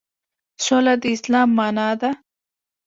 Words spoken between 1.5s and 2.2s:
معنی ده